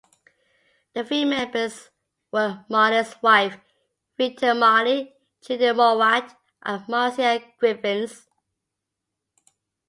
[0.95, 1.91] The three members
[2.31, 3.59] were Marley's wife
[4.17, 5.13] Rita Marley,
[5.45, 8.25] Judy Mowatt and Marcia Griffiths.